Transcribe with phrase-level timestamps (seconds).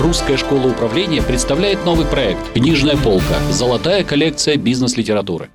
[0.00, 3.34] Русская школа управления представляет новый проект «Книжная полка.
[3.50, 5.50] Золотая коллекция бизнес-литературы».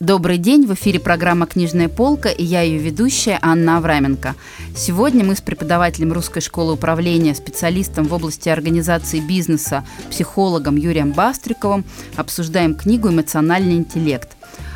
[0.00, 4.34] Добрый день, в эфире программа «Книжная полка» и я ее ведущая Анна Авраменко.
[4.74, 11.84] Сегодня мы с преподавателем Русской школы управления, специалистом в области организации бизнеса, психологом Юрием Бастриковым
[12.16, 14.30] обсуждаем книгу «Эмоциональный интеллект».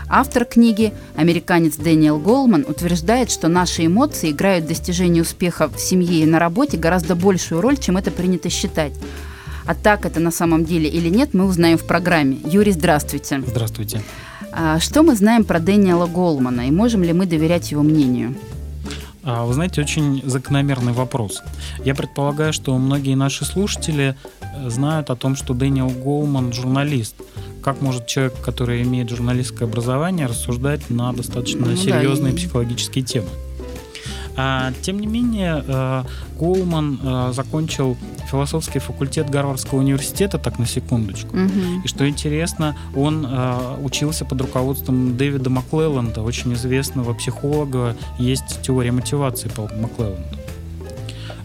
[0.09, 6.23] Автор книги, американец Дэниел Голман, утверждает, что наши эмоции играют в достижении успеха в семье
[6.23, 8.93] и на работе гораздо большую роль, чем это принято считать.
[9.67, 12.39] А так это на самом деле или нет, мы узнаем в программе.
[12.45, 13.43] Юрий, здравствуйте.
[13.45, 14.01] Здравствуйте.
[14.53, 18.37] А что мы знаем про Дэниела Голмана и можем ли мы доверять его мнению?
[19.25, 21.43] А, вы знаете, очень закономерный вопрос.
[21.85, 27.17] Я предполагаю, что многие наши слушатели э, знают о том, что Дэниел Голман журналист.
[27.67, 32.41] Как может человек, который имеет журналистское образование, рассуждать на достаточно ну, серьезные да, и...
[32.41, 33.27] психологические темы?
[34.37, 36.05] А, тем не менее, э,
[36.39, 37.97] Голман э, закончил
[38.31, 41.37] философский факультет Гарвардского университета, так на секундочку.
[41.37, 41.83] Угу.
[41.85, 47.97] И что интересно, он э, учился под руководством Дэвида Маклелланда, очень известного психолога.
[48.17, 50.23] Есть теория мотивации по Маклелланду.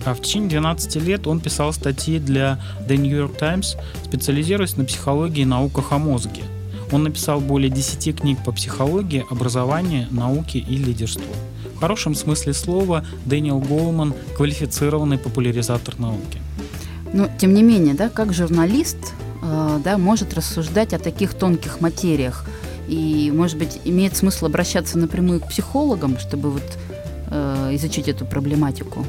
[0.06, 4.86] А в течение 12 лет он писал статьи для The New York Times, специализируясь на
[4.86, 6.44] психологии и науках о мозге.
[6.92, 11.24] Он написал более 10 книг по психологии, образованию, науке и лидерству
[11.82, 16.40] хорошем смысле слова Дэниел Голман– квалифицированный популяризатор науки.
[17.12, 18.98] Но, тем не менее, да, как журналист
[19.42, 22.46] э, да, может рассуждать о таких тонких материях?
[22.88, 26.78] И, может быть, имеет смысл обращаться напрямую к психологам, чтобы вот,
[27.32, 29.04] э, изучить эту проблематику?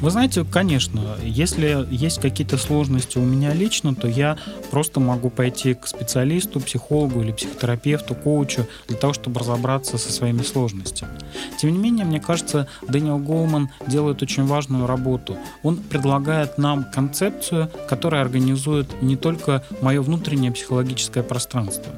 [0.00, 4.38] Вы знаете, конечно, если есть какие-то сложности у меня лично, то я
[4.70, 10.42] просто могу пойти к специалисту, психологу или психотерапевту, коучу для того, чтобы разобраться со своими
[10.42, 11.12] сложностями.
[11.58, 15.36] Тем не менее, мне кажется, Дэниел Голман делает очень важную работу.
[15.62, 21.92] Он предлагает нам концепцию, которая организует не только мое внутреннее психологическое пространство.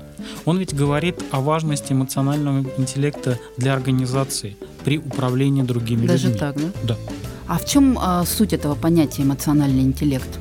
[0.44, 6.40] Он ведь говорит о важности эмоционального интеллекта для организации при управлении другими Даже людьми.
[6.40, 6.94] Даже так, да?
[6.94, 6.96] Да.
[7.52, 10.40] А в чем а, суть этого понятия эмоциональный интеллект?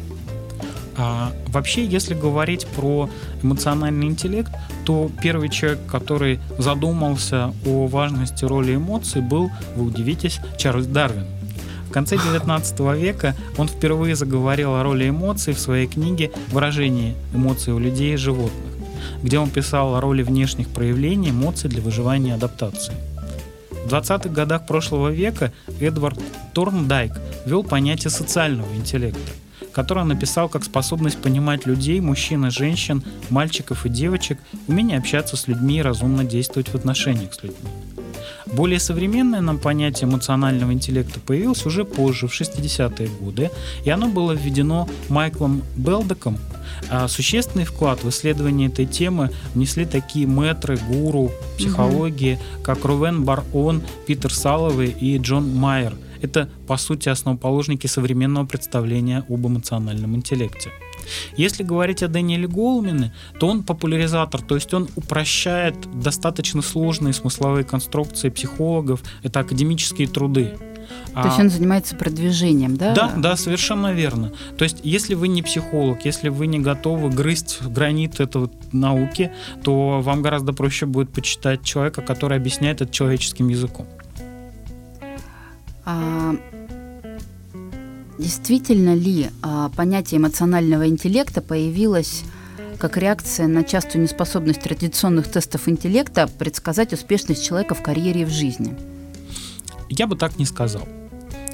[0.96, 3.10] А, вообще, если говорить про
[3.44, 4.50] эмоциональный интеллект,
[4.86, 11.26] то первый человек, который задумался о важности роли эмоций, был, вы удивитесь, Чарльз Дарвин.
[11.90, 17.74] В конце 19 века он впервые заговорил о роли эмоций в своей книге «Выражение эмоций
[17.74, 18.72] у людей и животных»,
[19.22, 22.94] где он писал о роли внешних проявлений эмоций для выживания и адаптации.
[23.86, 26.19] В 20-х годах прошлого века Эдвард
[26.53, 27.14] Торндайк
[27.46, 29.19] ввел понятие социального интеллекта,
[29.74, 35.47] которое написал как способность понимать людей, мужчин и женщин, мальчиков и девочек, умение общаться с
[35.47, 37.70] людьми и разумно действовать в отношениях с людьми.
[38.46, 43.52] Более современное нам понятие эмоционального интеллекта появилось уже позже, в 60-е годы,
[43.86, 46.38] и оно было введено Майклом Белдеком.
[46.90, 52.64] А существенный вклад в исследование этой темы внесли такие метры, гуру психологии, угу.
[52.64, 55.94] как Рувен Бар-Он, Питер Саловый и Джон Майер.
[56.22, 60.72] Это, по сути, основоположники современного представления об эмоциональном интеллекте.
[61.36, 67.64] Если говорить о Дэниеле Голмине, то он популяризатор, то есть он упрощает достаточно сложные смысловые
[67.64, 70.54] конструкции психологов, это академические труды.
[71.14, 72.94] То есть он занимается продвижением, да?
[72.94, 74.32] Да, да, совершенно верно.
[74.58, 79.32] То есть, если вы не психолог, если вы не готовы грызть гранит этой науки,
[79.64, 83.88] то вам гораздо проще будет почитать человека, который объясняет это человеческим языком.
[85.86, 86.36] А,
[88.22, 92.24] Действительно ли а, понятие эмоционального интеллекта появилось
[92.78, 98.30] как реакция на частую неспособность традиционных тестов интеллекта предсказать успешность человека в карьере и в
[98.30, 98.75] жизни?
[99.90, 100.88] Я бы так не сказал.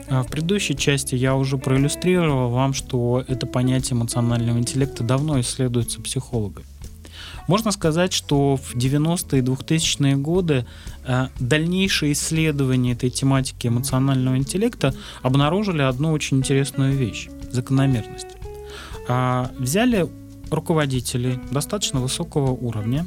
[0.10, 6.02] А, в предыдущей части я уже проиллюстрировал вам, что это понятие эмоционального интеллекта давно исследуется
[6.02, 6.66] психологами.
[7.48, 10.66] Можно сказать, что в 90-е и 2000-е годы
[11.06, 18.28] э, дальнейшие исследования этой тематики эмоционального интеллекта обнаружили одну очень интересную вещь– закономерность.
[19.08, 20.08] А, взяли
[20.52, 23.06] руководителей достаточно высокого уровня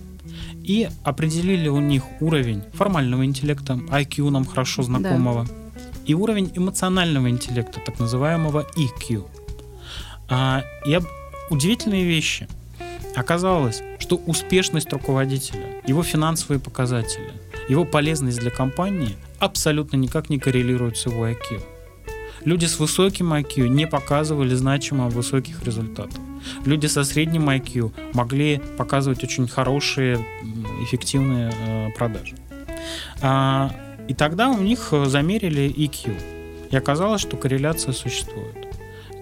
[0.63, 5.53] и определили у них уровень формального интеллекта, IQ нам хорошо знакомого, да.
[6.07, 9.27] и уровень эмоционального интеллекта, так называемого EQ.
[10.31, 10.99] А, и
[11.51, 12.49] удивительные вещи–
[13.15, 17.33] Оказалось, что успешность руководителя, его финансовые показатели,
[17.69, 21.61] его полезность для компании абсолютно никак не коррелируют с его IQ.
[22.45, 26.19] Люди с высоким IQ не показывали значимо высоких результатов.
[26.65, 30.19] Люди со средним IQ могли показывать очень хорошие,
[30.83, 32.35] эффективные э, продажи.
[33.21, 33.71] А,
[34.09, 36.19] и тогда у них замерили EQ.
[36.71, 38.70] И оказалось, что корреляция существует.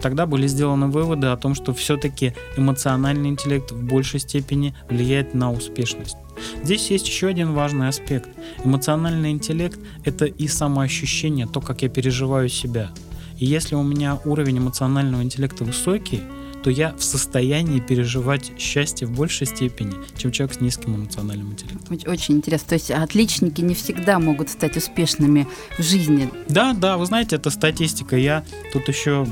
[0.00, 5.52] Тогда были сделаны выводы о том, что все-таки эмоциональный интеллект в большей степени влияет на
[5.52, 6.16] успешность.
[6.62, 8.28] Здесь есть еще один важный аспект.
[8.64, 12.90] Эмоциональный интеллект– это и самоощущение, то, как я переживаю себя.
[13.38, 16.22] И если у меня уровень эмоционального интеллекта высокий–
[16.68, 21.98] то я в состоянии переживать счастье в большей степени, чем человек с низким эмоциональным интеллектом.
[22.06, 22.68] Очень интересно.
[22.68, 25.48] То есть отличники не всегда могут стать успешными
[25.78, 26.28] в жизни.
[26.46, 28.18] Да, да, вы знаете, это статистика.
[28.18, 28.44] Я
[28.74, 29.26] тут еще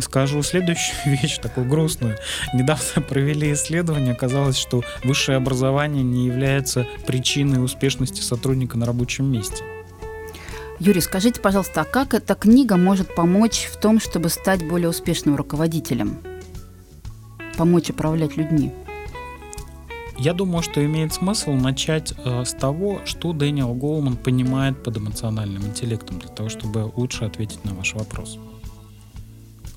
[0.00, 2.18] скажу следующую вещь, такую грустную.
[2.52, 9.64] Недавно провели исследование, оказалось, что высшее образование не является причиной успешности сотрудника на рабочем месте.
[10.80, 15.34] Юрий, скажите, пожалуйста, а как эта книга может помочь в том, чтобы стать более успешным
[15.34, 16.18] руководителем?
[17.54, 18.72] Помочь управлять людьми?
[20.16, 25.66] Я думаю, что имеет смысл начать э, с того, что Дэниел Гоулман понимает под эмоциональным
[25.66, 28.38] интеллектом, для того, чтобы лучше ответить на ваш вопрос.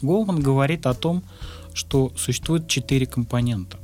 [0.02, 1.24] Гоулман говорит о том,
[1.74, 3.80] что существует четыре компонента.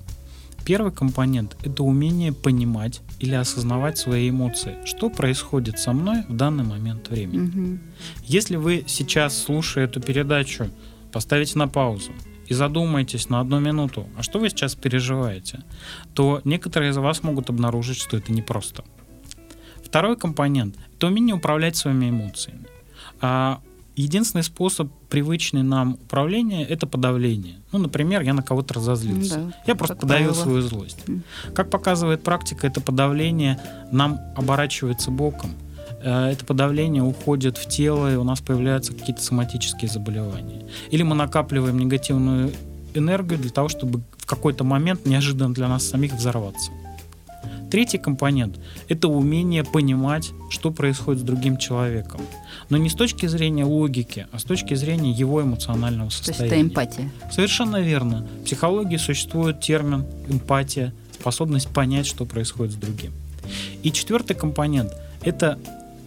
[0.65, 4.75] Первый компонент– это умение понимать или осознавать свои эмоции.
[4.85, 7.47] Что происходит со мной в данный момент времени?
[7.47, 7.79] Угу.
[8.25, 10.69] Если вы сейчас, слушая эту передачу,
[11.11, 12.11] поставите на паузу,
[12.53, 15.63] и задумаетесь на одну минуту, а что вы сейчас переживаете,
[16.13, 18.83] то некоторые из вас могут обнаружить, что это непросто.
[19.83, 22.67] Второй компонент– это умение управлять своими эмоциями.
[23.21, 23.59] А
[23.95, 27.55] единственный способ привычный нам управления– это подавление.
[27.71, 29.37] Ну, например, я на кого-то разозлился.
[29.37, 30.43] Да, я просто подавил правило.
[30.43, 31.03] свою злость.
[31.55, 33.59] Как показывает практика, это подавление
[33.91, 35.51] нам оборачивается боком.
[36.03, 40.65] Э, это подавление уходит в тело, и у нас появляются какие-то соматические заболевания.
[40.91, 42.51] Или мы накапливаем негативную
[42.93, 46.71] энергию для того, чтобы в какой-то момент неожиданно для нас самих взорваться.
[47.71, 52.21] Третий компонент– это умение понимать, что происходит с другим человеком.
[52.69, 56.37] Но не с точки зрения логики, а с точки зрения его эмоционального состояния.
[56.37, 57.11] То есть это эмпатия.
[57.31, 58.27] Совершенно верно.
[58.41, 63.11] В психологии существует термин эмпатия, способность понять, что происходит с другим.
[63.81, 65.57] И четвертый компонент– это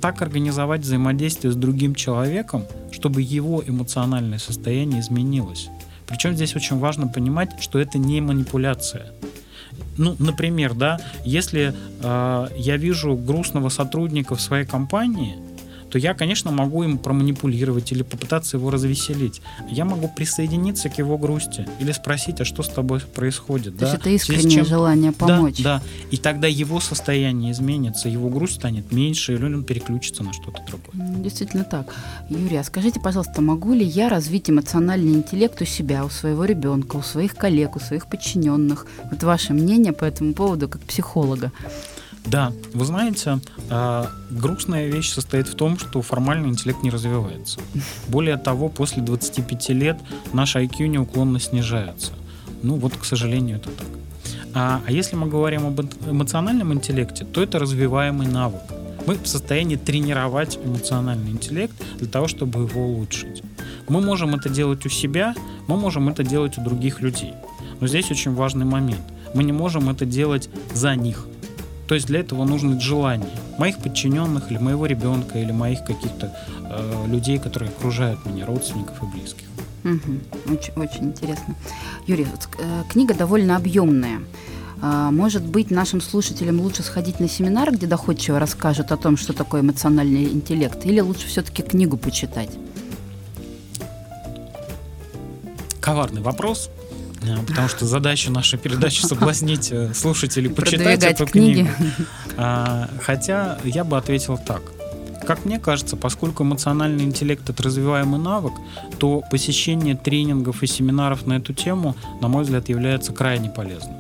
[0.07, 5.69] так организовать взаимодействие с другим человеком, чтобы его эмоциональное состояние изменилось.
[6.07, 9.07] Причем здесь очень важно понимать, что это не манипуляция.
[9.97, 15.35] Ну, например, да, если э, я вижу грустного сотрудника в своей компании,
[15.97, 19.41] то я, конечно, могу им проманипулировать или попытаться его развеселить.
[19.71, 23.79] Я могу присоединиться к его грусти или спросить, а что с тобой происходит.
[23.79, 23.87] То да?
[23.87, 24.67] есть это искреннее чем...
[24.67, 25.63] желание помочь.
[25.63, 25.83] Да, да.
[26.11, 31.23] И тогда его состояние изменится, его грусть станет меньше, или он переключится на что-то другое.
[31.23, 31.95] Действительно так.
[32.29, 36.97] Юрий, а скажите, пожалуйста, могу ли я развить эмоциональный интеллект у себя, у своего ребенка,
[36.97, 38.87] у своих коллег, у своих подчиненных?
[39.11, 41.53] Вот ваше мнение по этому поводу как психолога.
[42.27, 43.41] Да, вы знаете,
[43.71, 47.61] э, грустная вещь состоит в том, что формальный интеллект не развивается.
[48.09, 49.97] Более того, после 25 лет
[50.33, 52.13] наш IQ неуклонно снижается.
[52.63, 53.87] Ну вот, к сожалению, это так.
[54.55, 58.63] А, а если мы говорим об эмоциональном интеллекте, то это развиваемый навык.
[59.07, 63.43] Мы в состоянии тренировать эмоциональный интеллект для того, чтобы его улучшить.
[63.89, 65.35] Мы можем это делать у себя,
[65.69, 67.35] мы можем это делать у других людей.
[67.81, 69.03] Но здесь очень важный момент.
[69.35, 71.27] Мы не можем это делать за них.
[71.87, 76.37] То есть для этого нужно желание моих подчиненных или моего ребенка или моих каких-то
[76.69, 79.47] э, людей, которые окружают меня, родственников и близких.
[79.85, 80.55] Угу.
[80.55, 81.55] Очень, очень интересно.
[82.07, 84.21] Юрий, вот, э, книга довольно объемная.
[84.83, 89.33] А, может быть, нашим слушателям лучше сходить на семинар, где доходчиво расскажут о том, что
[89.33, 92.51] такое эмоциональный интеллект, или лучше все-таки книгу почитать?
[95.81, 96.71] Коварный вопрос.
[97.27, 101.69] Э, потому что задача нашей передачи соблазнить э, слушателей почитать эту книгу.
[102.39, 104.61] А, хотя я бы ответил так.
[105.27, 108.53] Как мне кажется, поскольку эмоциональный интеллект это развиваемый навык,
[108.99, 113.96] то посещение тренингов и семинаров на эту тему, на мой взгляд, является крайне полезным.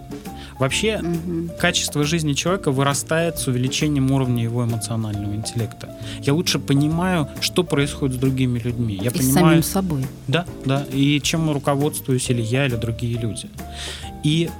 [0.58, 1.50] Вообще, угу.
[1.58, 5.94] качество жизни человека вырастает с увеличением уровня его эмоционального интеллекта.
[6.22, 8.98] Я лучше понимаю, что происходит с другими людьми.
[9.02, 10.06] Я и понимаю, с самим собой.
[10.28, 10.84] Да, да.
[10.92, 13.48] И чем руководствуюсь или я, или другие люди.
[14.24, 14.50] И,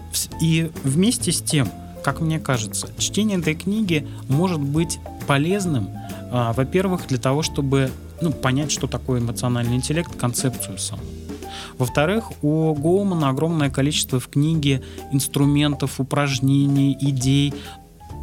[0.40, 1.70] и вместе с тем,
[2.04, 5.88] как мне кажется, чтение этой книги может быть полезным,
[6.30, 11.02] а, во-первых, для того, чтобы ну, понять, что такое эмоциональный интеллект, концепцию саму.
[11.78, 17.54] Во-вторых, у Гоумана огромное количество в книге инструментов, упражнений, идей.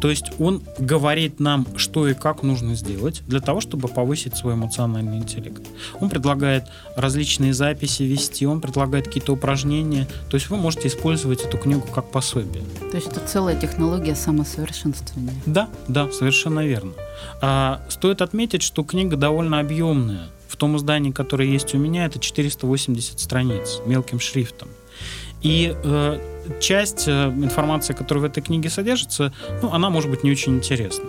[0.00, 4.52] То есть он говорит нам, что и как нужно сделать для того, чтобы повысить свой
[4.52, 5.62] эмоциональный интеллект.
[5.98, 6.64] Он предлагает
[6.94, 10.06] различные записи вести, он предлагает какие-то упражнения.
[10.28, 12.64] То есть вы можете использовать эту книгу как пособие.
[12.90, 15.32] То есть это целая технология самосовершенствования.
[15.46, 16.92] Да, да, совершенно верно.
[17.40, 22.20] А, стоит отметить, что книга довольно объемная в том издании, которое есть у меня, это
[22.20, 24.68] 480 страниц мелким шрифтом.
[25.42, 26.20] И э,
[26.60, 29.32] часть э, информации, которая в этой книге содержится,
[29.62, 31.04] ну, она может быть не очень интересна.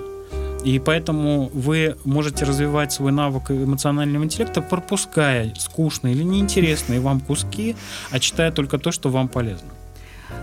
[0.65, 7.75] И поэтому вы можете развивать свой навык эмоционального интеллекта, пропуская скучные или неинтересные вам куски,
[8.09, 9.69] а читая только то, что вам полезно.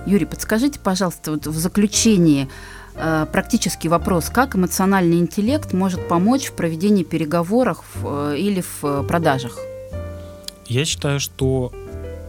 [0.07, 2.49] Юрий, подскажите, пожалуйста, вот в заключении
[2.95, 9.59] практический вопрос, как эмоциональный интеллект может помочь в проведении переговоров э, или в э, продажах?
[10.67, 11.73] Я считаю, что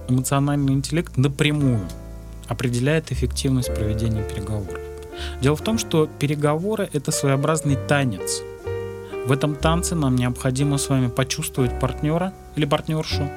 [0.07, 1.81] эмоциональный интеллект напрямую
[2.47, 4.79] определяет эффективность проведения переговоров.
[5.41, 8.41] Дело в том, что переговоры— это своеобразный танец.
[9.25, 13.29] В этом танце нам необходимо с вами почувствовать партнера или партнершу.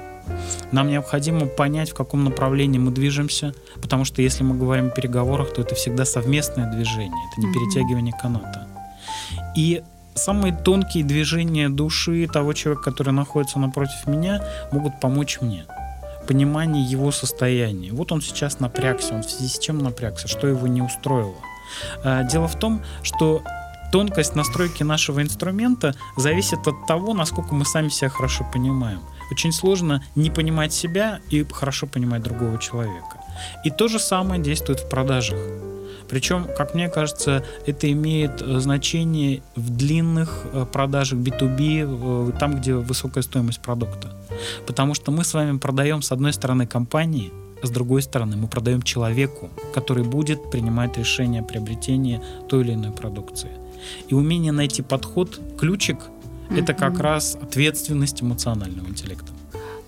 [0.72, 5.52] Нам необходимо понять, в каком направлении мы движемся, потому что если мы говорим о переговорах,
[5.54, 8.66] то это всегда совместное движение, это не перетягивание каната.
[9.56, 9.82] И
[10.14, 14.42] самые тонкие движения души того человека, который находится напротив меня,
[14.72, 15.66] могут помочь мне
[16.26, 17.92] понимание его состояния.
[17.92, 21.36] Вот он сейчас напрягся, он в связи с чем напрягся, что его не устроило.
[22.04, 23.42] А, дело в том, что
[23.92, 29.00] тонкость настройки нашего инструмента зависит от того, насколько мы сами себя хорошо понимаем.
[29.30, 33.20] Очень сложно не понимать себя и хорошо понимать другого человека.
[33.64, 35.38] И то же самое действует в продажах.
[36.08, 42.60] Причем, как мне кажется, это имеет э, значение в длинных э, продажах B2B, э, там,
[42.60, 44.12] где высокая стоимость продукта.
[44.66, 48.82] Потому что мы с вами продаем, с одной стороны, компании, с другой стороны, мы продаем
[48.82, 53.50] человеку, который будет принимать решение о приобретении той или иной продукции.
[54.08, 55.98] И умение найти подход, ключик,
[56.48, 56.62] mm-hmm.
[56.62, 59.32] это как раз ответственность эмоционального интеллекта.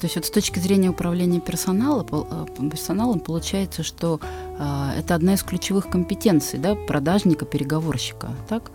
[0.00, 4.20] То есть вот с точки зрения управления персонала, э, персоналом получается, что
[4.58, 8.70] э, это одна из ключевых компетенций да, продажника, переговорщика, так?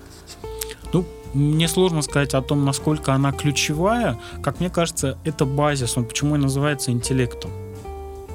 [0.91, 4.19] Ну, мне сложно сказать о том, насколько она ключевая.
[4.41, 7.51] Как мне кажется, это базис, он почему и называется интеллектом.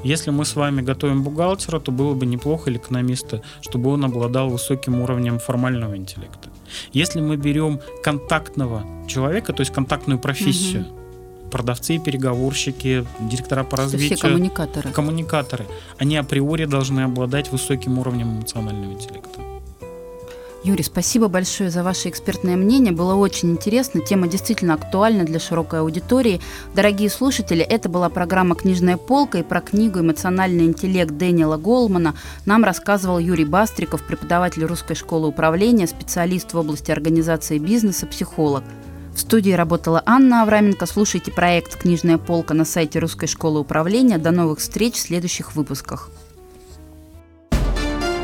[0.03, 4.49] Если мы с вами готовим бухгалтера, то было бы неплохо или экономиста, чтобы он обладал
[4.49, 6.48] высоким уровнем формального интеллекта.
[6.93, 11.51] Если мы берем контактного человека, то есть контактную профессию, угу.
[11.51, 14.91] продавцы, переговорщики, директора по развитию, все коммуникаторы.
[14.91, 15.67] коммуникаторы,
[15.99, 19.41] они априори должны обладать высоким уровнем эмоционального интеллекта.
[20.65, 22.93] Юрий, спасибо большое за ваше экспертное мнение.
[22.93, 24.01] Было очень интересно.
[24.01, 26.41] Тема действительно актуальна для широкой аудитории.
[26.75, 32.65] Дорогие слушатели, это была программа «Книжная полка» и про книгу «Эмоциональный интеллект» Дэниела Голмана нам
[32.65, 38.65] рассказывал Юрий Бастриков, преподаватель Русской школы управления, специалист в области организации бизнеса, психолог.
[39.15, 40.87] В студии работала Анна Авраменко.
[40.87, 44.19] Слушайте проект «Книжная полка» на сайте Русской школы управления.
[44.19, 46.11] До новых встреч в следующих выпусках.